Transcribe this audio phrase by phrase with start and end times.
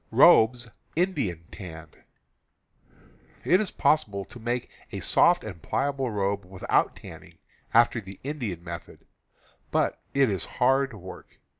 [0.09, 0.71] 292
[1.51, 2.03] CAMPING AND WOODCRAFT
[3.45, 7.37] It is possible to make a soft and pliable robe with out tanning,
[7.71, 9.05] after the Indian method,
[9.69, 11.37] but it is harr^,„work.